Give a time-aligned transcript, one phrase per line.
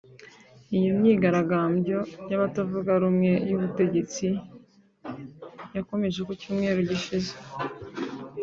[0.77, 1.99] Iyo myigaragambyo
[2.29, 4.27] y’abatavuga rumwe n’ubutegetsi
[5.75, 7.33] yakomeje ku cyumweru gishize